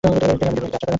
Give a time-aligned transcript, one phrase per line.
[0.03, 0.89] তিনি আমু দরিয়ার দিকে যাত্রা করেন।